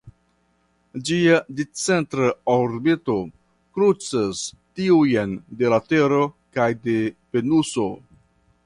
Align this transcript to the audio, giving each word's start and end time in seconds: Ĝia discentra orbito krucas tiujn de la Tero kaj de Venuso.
Ĝia 1.09 1.35
discentra 1.59 2.29
orbito 2.53 3.19
krucas 3.79 4.43
tiujn 4.81 5.37
de 5.61 5.73
la 5.77 5.81
Tero 5.93 6.25
kaj 6.59 6.71
de 6.89 6.99
Venuso. 7.37 7.89